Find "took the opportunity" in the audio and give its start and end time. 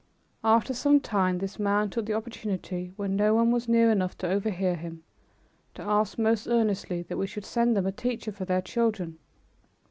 1.91-2.91